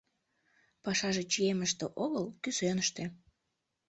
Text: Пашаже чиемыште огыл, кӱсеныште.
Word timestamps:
Пашаже 0.83 1.23
чиемыште 1.31 1.85
огыл, 2.03 2.25
кӱсеныште. 2.43 3.03